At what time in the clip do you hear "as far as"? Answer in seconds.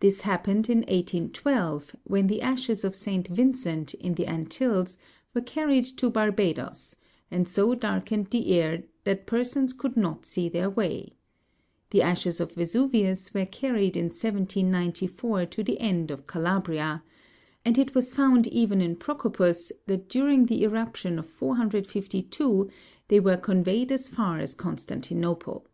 23.92-24.56